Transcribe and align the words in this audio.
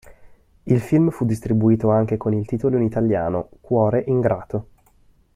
Il 0.63 0.79
film 0.81 1.11
fu 1.11 1.25
distribuito 1.25 1.91
anche 1.91 2.17
con 2.17 2.33
il 2.33 2.47
titolo 2.47 2.75
in 2.77 2.81
italiano, 2.81 3.49
Cuore 3.61 4.03
ingrato. 4.07 4.69